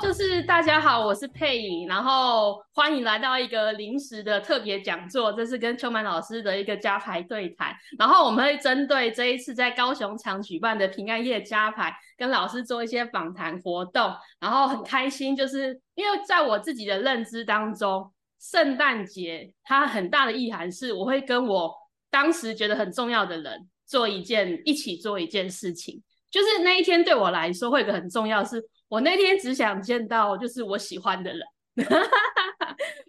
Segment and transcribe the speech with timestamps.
[0.00, 21.72] 就是大家好，我是佩颖，然后欢迎来到一个临时的特别讲座，这是跟秋满老师的一个加牌对谈，然后我们会针对这一次在高雄场举办的平安夜加牌，跟老师做一些访谈活动，然后很开心，就是因为在我自己的认知当中，圣诞节它很大的意涵是，我会跟我
[22.10, 28.62] 当时觉得很重要的人做一件，一起做一件事情，就是那一天对我来说会有个很重要是。
[28.88, 31.40] 我那天只想见到就是我喜欢的人，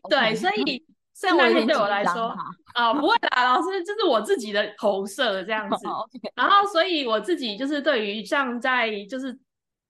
[0.10, 2.24] 对所以圣诞节对我来说
[2.74, 5.88] 啊、呃，不会啦，老师，这是我自己的投射这样子。
[6.36, 9.38] 然后，所以我自己就是对于像在就是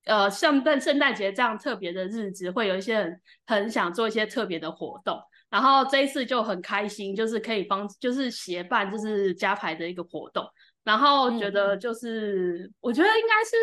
[0.05, 5.19] 呃像在圣诞节这样特别的日子，会有一些人很想做一些特别的活动。
[5.49, 10.45] 然后这一次就很开心，就是可以帮就是协办就是加牌的一个活动。
[10.83, 13.55] 然后觉得就是、嗯、我觉得应该是。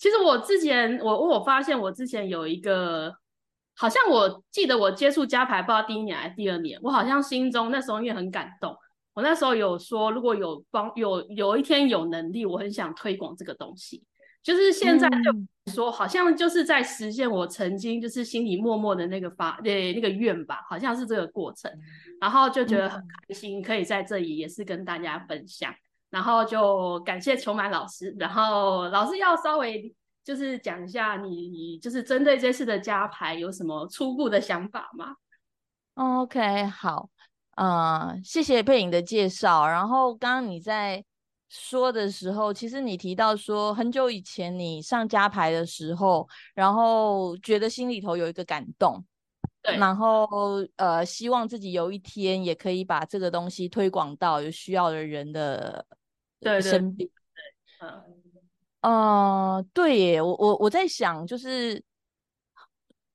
[0.00, 3.14] 其实我之前，我我发现我之前有一个，
[3.76, 8.74] 好像我记得我接触家排，不知道第一年还是第二年，我好像心中那时候因为很感动，
[9.12, 14.02] 我那时候有说，如果有帮有有一天有能力，我很想推广这个东西。
[14.42, 21.70] 就是现在就说，好像就是在实现我曾经就是心里默默的那个发对那个愿吧，好像是这个过程，
[22.18, 25.70] 然后就觉得很开心，可以在这里也是跟大家分享。
[26.10, 29.94] 然后就感谢秋满老师，然后老师要稍微
[30.24, 35.14] 就是讲一下你，你就是针对这次的加牌有什么初步的想法吗
[35.94, 37.08] ？OK，好，
[37.56, 39.66] 呃，谢谢佩影的介绍。
[39.66, 41.04] 然后刚刚你在
[41.48, 49.04] 说的时候，其实你提到说很久以前你上加牌的时候，然后觉得心里头有一个感动，
[49.62, 50.26] 对，然后
[50.74, 55.86] 呃，希望自己有一天也可以把这个东西推广到有需要的人的。
[56.40, 57.10] 对，生病，
[57.80, 58.02] 嗯，
[58.80, 61.82] 呃，对耶，我我我在想，就是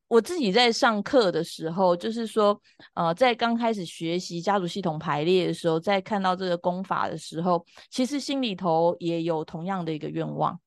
[0.08, 2.62] 我自己在上课的时候，就是说，
[2.94, 10.60] 呃，在刚开始学习家族系统排列的时候，在看到这个功法的时候，其实心里头也有同样的一个愿望。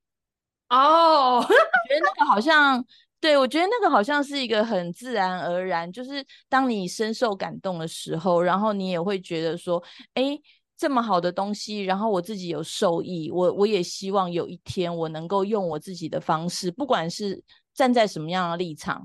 [0.70, 2.84] 哦，我觉得那个好像，
[3.20, 9.80] 对，我觉得那个好像是一个很自然而然，就是当你深受感动的时候，然后你也会觉得说，
[10.14, 10.36] 哎。
[10.78, 17.42] 这么好的东西，然后我自己有受益，我我也希望有一天我能够用我自己的方式，不管是
[17.74, 19.04] 站在什么样的立场，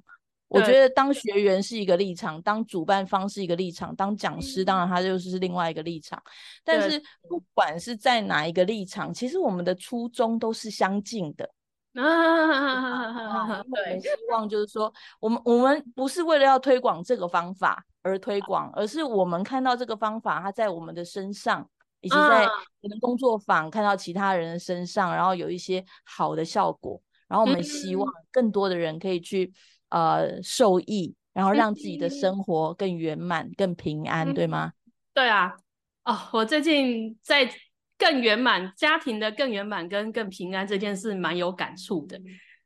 [0.49, 6.21] 我觉得当学员是一个立场，当主办方是一个立场，当讲师当然他就是另外一个立场。
[6.63, 11.49] 但是不管是在哪一个立场，其实我们的初衷都是相近的。
[11.99, 17.83] 啊，对，希望就是说，我们我们不是为了要推广这个方法。
[18.03, 21.67] 而推广，而是我们看到这个方法，它在我们的身上，
[22.01, 22.45] 以及在
[22.81, 29.51] 我们工作坊看到其他人的身上，然后有一些好的效果，然后我们希望更多的人可以去
[29.89, 34.73] 呃受益，然后让自己的生活更圆满、更平安，对吗？
[35.13, 35.55] 对啊，
[36.03, 37.49] 哦，我最近在
[37.97, 42.19] 更圆满家庭的更圆满跟更平安这件事蛮有感触的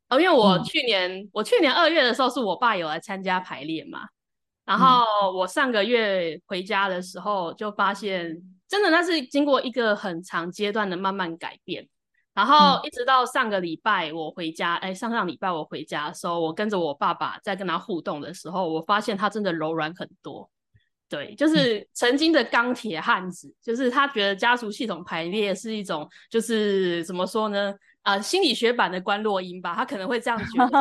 [0.09, 0.35] 哦，因为。
[0.35, 4.07] 我去年、嗯、我去年二月的时候，是我爸有来参加排练嘛。
[4.67, 11.87] 然后我上个月回家的时候，就发现真的那是经过一个很长阶段的慢慢改变。
[12.33, 20.47] 然后一直到上个礼拜我回家，哎，上上礼拜我回家的时候，我跟着我爸爸在跟他互动的时候，我发现他真的柔软很多。
[21.09, 27.73] 对，就是曾经的钢铁汉子，就是他觉得家族系统排列是一种，就是怎么说呢？
[28.01, 30.71] 啊、呃，心理学版的观落阴吧，他可能会这样觉得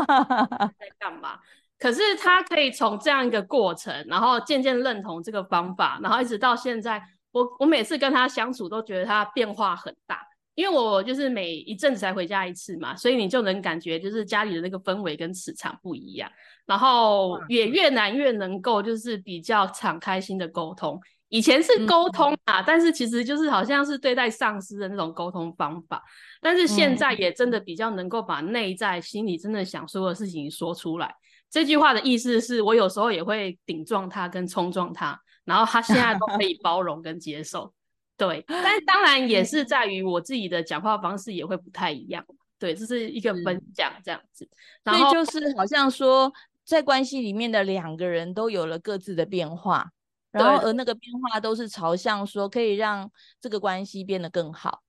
[0.79, 1.39] 在干嘛？
[1.79, 10.21] 可是他可以从这样一个过程，然后渐渐认同这个方法，然后一直到现在，我我每次跟他相处都觉得他变化很大，
[10.55, 16.31] 因为我就是每一阵子才回家一次嘛，所以你就能感觉就是家里的那个氛围跟磁场不一样，
[16.65, 20.99] 然后也越来越能够就是比较敞开心的沟通。
[21.29, 26.03] 以前是沟通啊，但是其实就是好像是对待上司的那种沟通方法，
[26.41, 31.15] 但是现在也真的比较能够把内在心里真的想说的事情说出来。
[31.57, 37.73] 这句话的意思是我有时候也会顶撞他跟冲撞他，然后他现在都可以包容跟接受，
[38.15, 38.45] 对。
[38.47, 42.23] 但是当然也是在于我自己的讲话方式也会不太一样，
[42.59, 44.47] 对，这是一个分享这样子。
[44.85, 46.31] 然后就是好像说
[46.63, 49.91] 在关系里面的两个人都有了各自的变化，
[50.33, 53.11] 然后而那个变化都是朝向说可以让
[53.41, 54.83] 这个关系变得更好。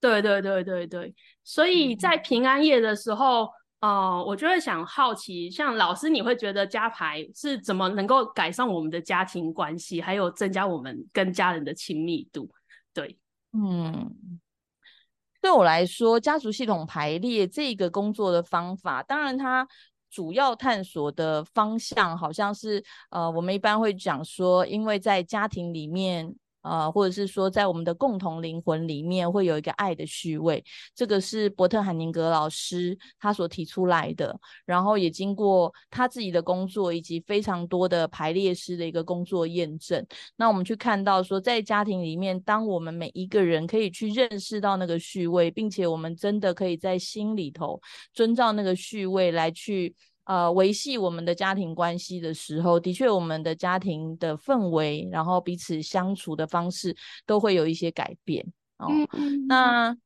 [0.00, 3.50] 对对对对对，所以在平安夜的时候。
[3.80, 12.50] 哦、我就会想好奇，像老师，你会觉得加排是怎么能够改善我们的家庭关系，还有增加我们跟家人的亲密度？
[12.92, 13.16] 对，
[13.52, 14.12] 嗯，
[15.40, 19.66] 对我来说，家族系统排列这个工作的方法，当然它
[20.10, 26.34] 主要探索的方向好像是，呃，我们一般会讲说，因为在家庭里面。
[26.68, 30.62] 呃，或者是说，在我们的共同灵魂里面会有一个爱的序位，
[30.94, 40.04] 这个是伯特·海宁格老师他所提出来的，然后也经过他自己的工作以及非常多的排列师的一个工作验证。
[40.36, 47.80] 那我们去看到说，在家庭里面，当我们每一个人可以去认识到那个序位，并且我们真的可以在心里头
[48.12, 49.94] 遵照那个序位来去。
[50.28, 56.94] 呃，维系我们的家庭关系的时候，的确，我们的家庭的氛围，然后彼此相处的方式，
[57.24, 58.46] 都会有一些改变
[58.76, 58.88] 哦。
[59.14, 59.96] 嗯、那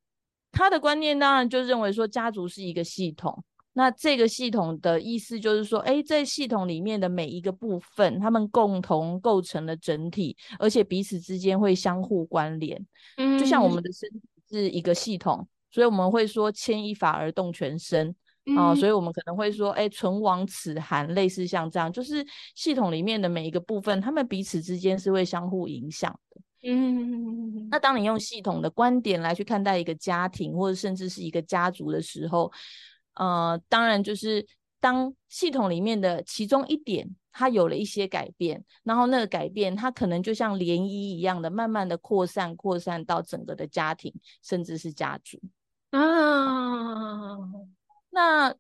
[0.53, 3.43] 他的观念当然就认为说，家族是一个系统。
[3.73, 12.87] 那这个系统的意思就是说，哎，在系统里面的每一个部分，他们共同构成了整体，而且彼此之间会相互关联。
[13.17, 18.15] 嗯，就像我们的身体是一个系统，所以我们会说牵一发而动全身。
[18.57, 26.41] 啊、呃，所以我们可能会说，哎，唇亡齿寒，类似像这样，就是系统里面的每一个部分，他们彼此之间是会相互影响的。
[26.65, 32.53] 嗯，那当你用系统的观点来去看待一个家庭，或者甚至是一个家族的时候，
[33.15, 34.45] 呃，当然就是
[34.81, 44.13] 当系统里面的其中一点它有了一些改变，然后那个改变它可能就像涟漪一样的，慢慢的扩散，扩散到整个的家庭，
[44.43, 45.41] 甚至是家族。
[45.91, 47.39] 啊。
[48.13, 48.55] 那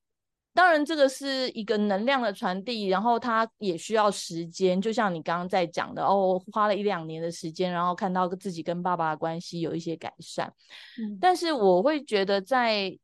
[0.54, 4.78] 当然，这个是一个能量的传递，然后它也需要时间。
[4.78, 10.52] 就像你刚刚在讲的，哦，花了一两年的时间，然后看到自己跟爸爸的关系有一些改善。
[10.98, 12.98] 嗯，但是我会觉得在，在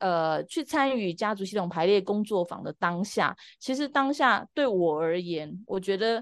[0.00, 6.18] 呃去参与家族系统排列工作坊的当下，其实当下对我而言，我觉得，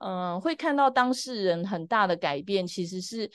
[0.00, 3.30] 嗯、呃，会看到当事人很大的改变，其实是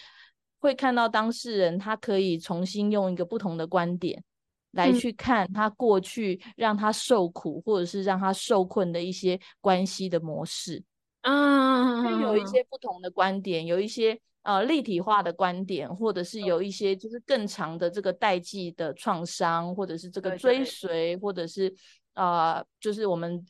[0.59, 4.23] 会看到当事人他可以重新用一个不同的观点。
[4.71, 10.83] 来去看他过去让他受苦，或者是让他受困的一些关系的模式，
[11.21, 21.73] 嗯，他有一些不同的观点，有一些呃立体化的观点，或者是有一些就是更长的这个代际的创伤，或者是这个追随，或者是
[22.13, 23.43] 呃就是我们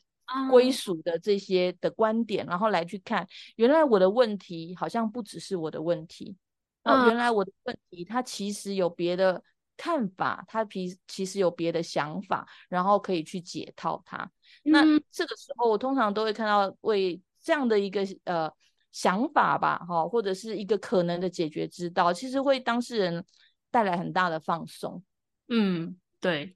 [0.50, 3.26] 归属的这些的观点，然后来去看，
[3.56, 6.34] 原来我的问题好像不只是我的问题，
[6.82, 9.42] 啊，原来我的问题它其实有别的。
[9.82, 14.18] 看法，他其其实有别的想法，然后可以去解套他。
[14.64, 18.52] 嗯、那这个时候，我通常都会看到为这样的一个呃
[18.92, 23.24] 想法吧，哈，或者是一个可能的解决之道，其实会当事人
[23.70, 25.02] 带来很大的放松。
[25.48, 26.54] 嗯，对，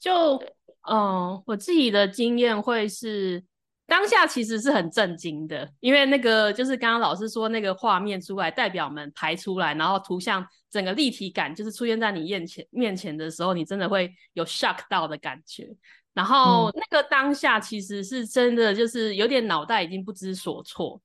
[0.00, 0.36] 就
[0.82, 3.44] 嗯、呃，我自己的经验会是。
[3.86, 15.68] 当下其实是很震惊的，因为那个就是刚刚老师说那个画面出来，代表们排出来，然后图像整个立体感就是出现在你眼前面前的时候，你真的会有 shock 到的感觉。
[16.14, 21.00] 然后那个当下其实是真的就是有点脑袋已经不知所措。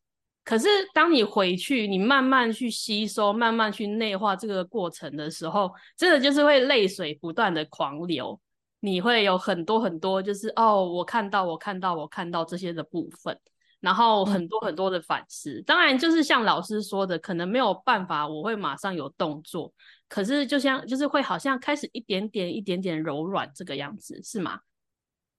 [0.45, 8.39] 可是当你回去，你慢慢去吸收，慢慢去内化这个过程的时候，真的就是会泪水不断的狂流。
[8.81, 13.37] 你会有很多很多，就是哦，我看到，我看到，我看到这些的部分，
[13.81, 15.59] 然后很多很多的反思。
[15.59, 19.73] 嗯、当然，就是像老师说的，可能没有办法，我会马上有动作。
[20.07, 24.59] 可是，就像就是会好像开始一点点、一点点柔软这个样子，是吗？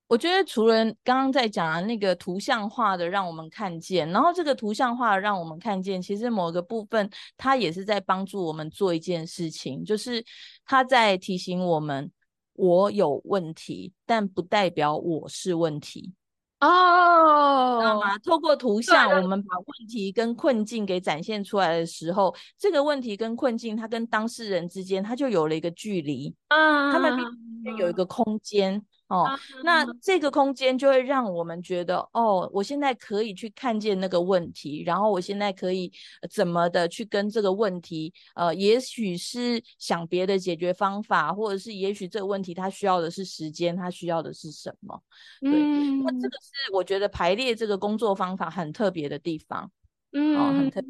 [0.07, 10.23] 我觉得除了刚刚在讲的那个图像化的让我们看见，然后这个图像化的让我们看见，其实某个部分它也是在帮助我们做一件事情，就是
[10.67, 12.13] 它在提醒我们。
[12.61, 16.13] 我有问题，但不代表我是问题
[16.61, 18.19] 哦，知道吗？
[18.19, 27.25] 透过图像，我们把问题跟困境给展现出来的时候，这个问题跟困境，它跟当事人之间，它就有了一个距离，啊，他们之
[27.65, 28.85] 间有一个空间。
[29.11, 29.29] 哦，
[29.65, 35.93] 那这个空间就会让我们觉得，哦，我现在可以去看见那个问题，然后我现在可以
[36.31, 45.03] 怎么的去跟这个问题，呃，也许是想别的解决方法，或者是也许这个问题它需要的是时间，它需要的是什么？
[45.41, 49.69] 对，嗯，那这个是我觉得排列这个工作方法很特别的地方，
[50.13, 50.89] 嗯，哦，很特别。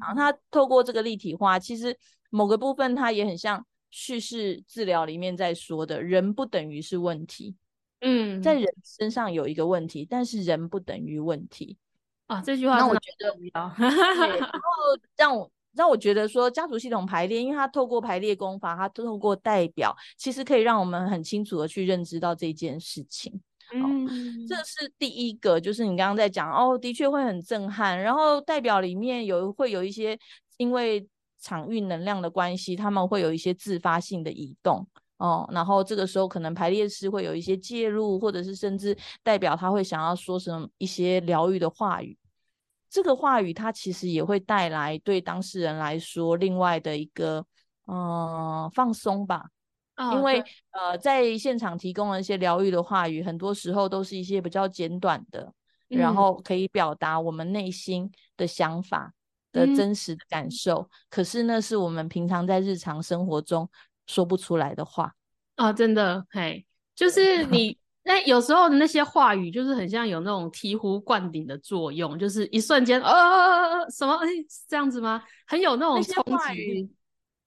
[0.00, 1.94] 然后它透过这个立体化，其实
[2.30, 3.66] 某个部分它也很像。
[3.90, 7.56] 叙事治疗里面在说的人不等于是问题，
[8.00, 11.76] 嗯，在人身上有一个问题，但是人不等于问题
[12.26, 12.42] 啊。
[12.42, 13.78] 这句话让我觉得， 然后
[15.16, 23.40] 让我让我觉得说家族系统排列，因为它透过排列功法，它透过代表，其实可以让我们很清楚的去认知到这件事情。
[23.72, 24.10] 嗯，哦，
[24.46, 27.98] 这是第一个，就是你刚刚在讲哦，的确会很震撼。
[27.98, 30.18] 然后代表里面有会有一些
[30.58, 31.08] 因为。
[31.40, 34.86] 场域能量的关系，他们会有一些自发性的移动
[35.18, 42.16] 哦，然后这个时候可能排列师会有一些介入，或者是甚至代表他会想要说什么一些疗愈的话语。
[42.90, 47.44] 这个话语它其实也会带来对当事人来说另外的一个
[47.86, 49.44] 嗯、呃、放松吧。
[49.96, 55.52] 哦、因为呃在现场提供了一些疗愈的话语，很多时候都是一些比较简短的，
[55.90, 59.12] 嗯、然后可以表达我们内心的想法
[59.52, 60.76] 的真实的感受。
[60.76, 63.68] 嗯、可是那是我们平常在日常生活中。
[64.10, 65.12] 说不出来的话
[65.56, 66.64] 啊，真的，嘿，
[66.94, 73.12] 就是 你那有时候的那些话语，就是很像有那种醍醐灌顶的作用，就是一瞬间，呃，
[73.90, 74.18] 什么，
[74.66, 75.22] 这样子吗？
[75.46, 76.90] 很有那种冲击力。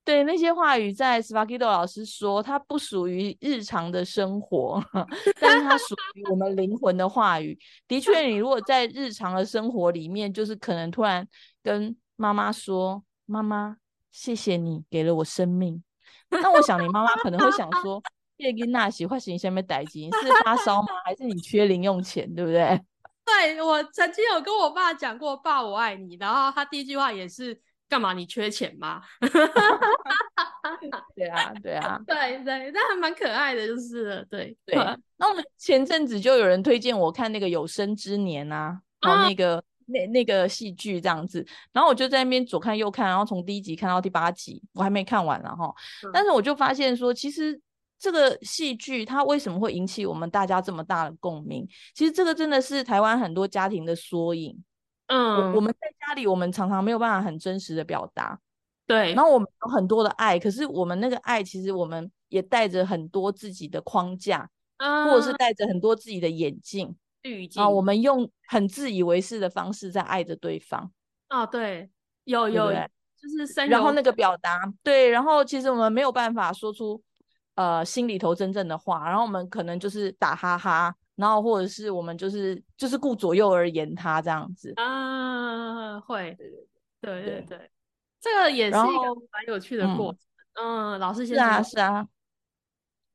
[0.03, 4.84] 对，那些话语在 Sparkido 老师说，它不属于日常的生活，
[5.39, 7.58] 但是它属于我们灵魂的话语。
[7.88, 11.27] 的确，你如果在日常的生活里面，就是可能突然
[11.62, 13.77] 跟妈妈说：“妈妈，
[14.12, 15.84] 谢谢你给了我生命。”
[16.29, 18.01] 那我想，你妈妈可能会想说
[18.38, 20.88] ：“叶金娜喜欢型下面逮金是发烧吗？
[21.05, 22.34] 还是你缺零用钱？
[22.34, 22.81] 对不对？”
[23.24, 28.13] 对，我曾经有跟我爸讲过“爸，我爱你”，然后他第一句话也是“干嘛？
[28.13, 29.01] 你缺钱吗？”
[31.15, 34.75] 对啊，对啊，对 对，那还蛮可爱的，就是对对。
[35.19, 39.57] 那我们前阵子就有人推荐我看那个《有生之年》啊，然后那个。
[39.57, 45.75] 啊那那个戏剧这样子，然后我就在那边左看右看，然后从第一集看到第八集，我还没看完然后。
[46.05, 47.60] 嗯、但是我就发现说，其实
[48.00, 51.67] 这个戏剧它为什么会引起我们大家这么大的共鸣？
[51.93, 54.63] 其实这个真的是台湾很多家庭的缩影。
[55.12, 58.39] 嗯我，我们在家里，我们常常没有办法很真实的表达。
[58.88, 59.13] 对。
[59.13, 66.96] 然后我们有很多的爱，可是我们那个爱，其实我们也带着很多自己的框架，嗯、或者是带着很多自己的眼镜。
[67.58, 70.91] 啊，我们用很自以为是的方式在爱着对方。
[71.30, 71.89] 哦，对，
[72.24, 72.89] 有有，对对
[73.22, 73.70] 就是深。
[73.70, 77.00] 然后那个表达，对，然后其实我们没有办法说出
[77.56, 84.74] 呃心里头真正的话，然后我们可能就是打哈哈，然后或者是我们就是就是顾左右而言他这样子。
[84.75, 86.36] 啊，会，
[87.00, 87.72] 对对对，对
[88.20, 90.20] 这个也是一个蛮有趣的过程。
[90.53, 92.08] 嗯，嗯，老师先是啊是啊，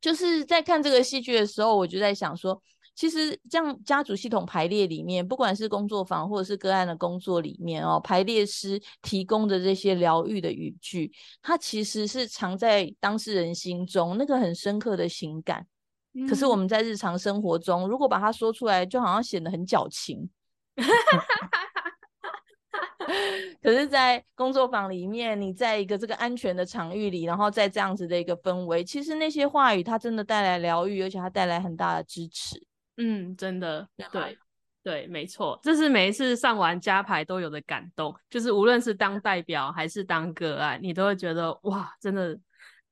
[0.00, 2.60] 就是在看这个戏剧的时候，我就在想说。
[2.94, 11.12] 其实，这样家族系统排列里面，不管是工作坊或者是个案的工作里面哦，排列师提供的这些疗愈的语句，
[11.42, 15.66] 它其实是藏在当事人心中那个很深刻的情感。
[16.16, 20.28] 嗯、可是我们在日常生活中，如果把它说出来，就好像显得很矫情。
[23.62, 32.60] 可是，在工作坊里面，你在一个这个安全的场域里，然后在这样子的一个氛围，其实那些话语它真的带来疗愈，而且它带来很大的支持。
[32.96, 34.38] 嗯，真的，对，
[34.82, 42.38] 对，没错，这是每一次上完加牌都有的感动，就是无论是当代表还是当个案，你都会觉得哇，真的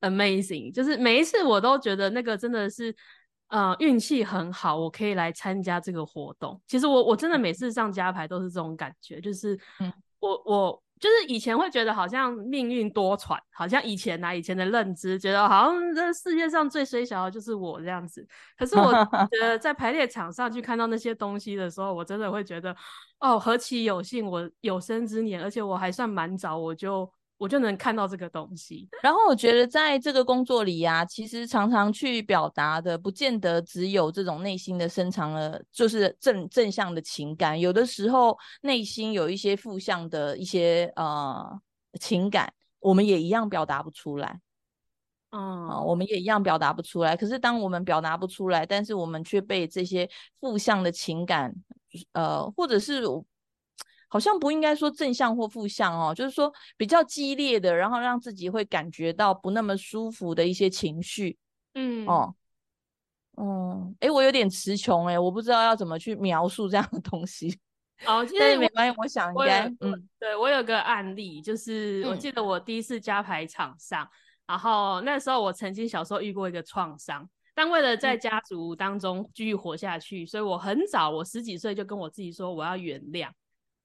[0.04, 2.94] amazing，就是每一次我都觉得那个真的是，
[3.48, 6.60] 呃，运气很好，我可以来参加这个活动。
[6.66, 9.58] 其实我我真的每次上加牌都是这种感觉，就是
[10.20, 10.80] 我我。
[11.00, 18.26] 就是以前会觉得好像命运多舛，好像以前啊，以前的认知觉得好像这世界上最衰小的就是我这样子。
[18.56, 18.90] 可是我
[19.30, 22.74] 觉得在排列场上去看到那些东西的时候，我真的会觉得，
[23.18, 27.12] 哦，何其有幸，我有生之年，而且我还算蛮早，我就。
[27.36, 41.60] 我就能看到这个东西，然后我觉得在这个工作里呀、啊，其实常常去表达的，不见得只有这种内心的深藏了，就是正正向的情感，有的时候内心有一些负向的一些呃
[42.00, 44.40] 情感，我们也一样表达不出来。
[45.30, 47.16] 嗯、呃，我们也一样表达不出来。
[47.16, 50.08] 可是当我们表达不出来，但是我们却被这些
[50.40, 51.52] 负向的情感，
[52.12, 53.02] 呃，或者是。
[54.14, 61.36] 好像不应该说正向或负向哦，就是说比较激烈的，然后让自己会感觉到不那么舒服的一些情绪，
[61.74, 62.32] 嗯哦，
[63.36, 67.58] 嗯，哎，我有点词穷哎，我不知道要怎么去描述这样的东西。
[68.06, 74.10] 哦，其实没关系，我想应该，嗯，对，我有个案例，就是我记得我第一次加排场上，嗯、
[74.46, 83.28] 然后那时候我曾经小时候遇过一个创伤，但为了在家族当中继续活下去，嗯、所以我很早，我十几岁就跟我自己说我要原谅。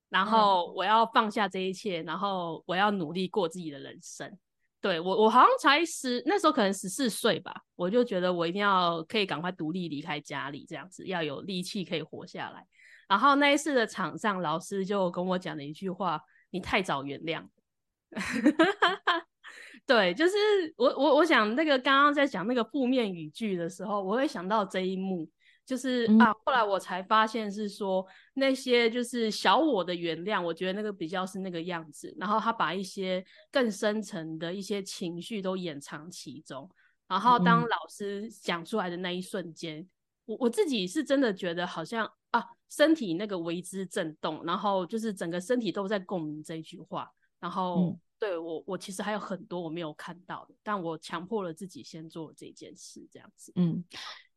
[0.10, 4.38] 然后我要放下这一切，然后我要努力过自己的人生。
[4.82, 12.66] 对，我，我好像才十，那时候可能十四岁吧，我就觉得我一定要可以赶快独立离开家里，这样子要有力气可以活下来。
[13.08, 17.46] 然后那一次的场上，老师就跟我讲了一句话：“你太早原谅。
[19.86, 20.34] ”对，就是
[20.78, 25.30] 我我我想那个刚刚在讲那个负面语句的时候，我会想到这一幕。
[25.70, 36.68] 就是啊，后来我才发现是说那些就是小我的原谅，我觉得那个比较是那个样子，然后他把一些更深层的一些情绪都掩藏其中。
[37.08, 39.90] 然后当老师讲出来的那一瞬间，嗯、
[40.26, 47.08] 我我自己是真的觉得好像啊，身体那个为之震动，然后就是整个身体都在共鸣这一句话。
[47.40, 53.52] 然后、嗯、对我我其实还有很多我没有看到的，但我强迫了自己先做这件事，这样子。
[53.56, 53.84] 嗯。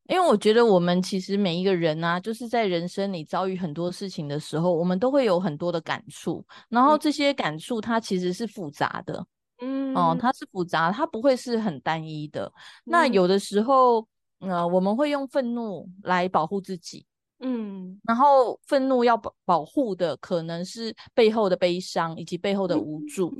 [0.09, 6.44] 因为我觉得我们其实每一个人啊，就是在人生里遭遇很多事情的时候，我们都会有很多的感触。
[6.68, 9.25] 然后这些感触它其实是复杂的，
[9.61, 12.52] 嗯，哦，它是复杂，它不会是很单一的。
[12.85, 14.06] 那有的时候，
[14.40, 17.06] 呃，我们会用愤怒来保护自己，
[17.38, 23.32] 嗯，然后愤怒要保保护的可能是背后的悲伤以及背后的无助，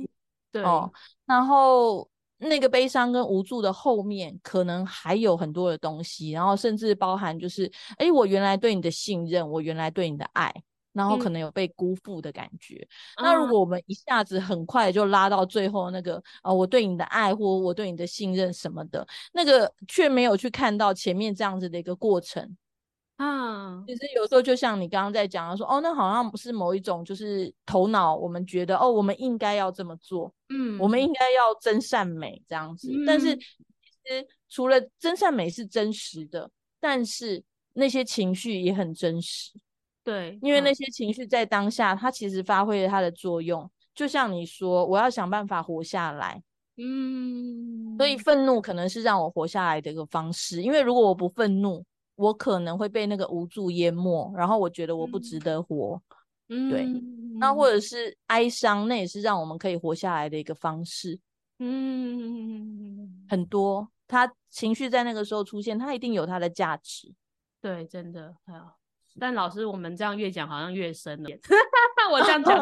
[0.51, 0.89] 对，哦，
[1.25, 2.09] 然后。
[2.47, 10.53] 那个悲伤跟无助的后面，可能还有很多的东西，然后甚至包含就是，哎，我原来对你的信任，我原来对你的爱，
[10.91, 12.87] 然后可能有被辜负的感觉。
[13.17, 22.55] 嗯、那如果我们一下子很快就拉到最后那个，啊、呃，我对你的爱或我对你的信任什么的，那个却没有去看到前面这样子的一个过程。
[23.23, 32.91] 啊，其实有时候就像你刚刚在讲的说，哦，那好像不是某一种，就是头脑，我们觉得哦，我们应该要这么做，嗯，我们应该要真善美这样子。
[32.91, 33.43] 嗯、但是其
[34.05, 36.49] 实除了真善美是真实的，
[36.81, 39.51] 但是那些情绪也很真实，
[40.03, 43.69] 对，因为那些情绪在当下，它其实发挥了它的作用。
[43.95, 46.43] 就像你说，我要想办法活下来，
[46.77, 51.85] 嗯，所以愤怒可能是让我活下来的一个方式，因为如果我不愤怒。
[52.23, 56.01] 我可能会被那个无助淹没，然后我觉得我不值得活，
[56.47, 56.87] 嗯、对，
[57.37, 61.19] 那或者是哀伤，那也是让我们可以活下来的一个方式，
[61.59, 67.13] 嗯，很多，他情绪在那个时候出现，他一定有他的价值，
[67.61, 68.33] 对，真的，
[69.19, 71.29] 但老师，我们这样越讲好像越深了，
[72.09, 72.57] 我这样讲，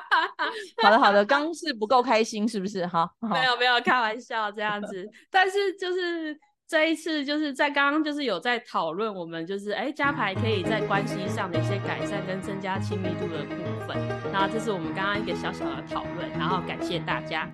[0.82, 2.86] 好的好的，刚是不够开心是不是？
[2.86, 6.40] 好， 没有没有，开玩笑这样子，但是就是。
[6.68, 13.54] 这一次就是在刚刚就是有在讨论我们就是哎加牌可以在关系上的一些改善跟增加亲密度的部
[13.86, 13.96] 分，
[14.32, 17.48] 那这是我们刚刚一个小小的讨论，然后感谢大家。